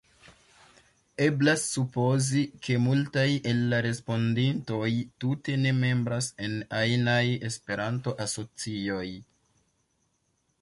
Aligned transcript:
Eblas 1.25 1.65
supozi, 1.73 2.39
ke 2.67 2.77
multaj 2.85 3.25
el 3.51 3.61
la 3.73 3.81
respondintoj 3.87 4.89
tute 5.25 5.59
ne 5.67 5.75
membras 5.83 6.31
en 6.47 6.57
ajnaj 6.79 7.21
Esperanto-asocioj. 7.51 9.07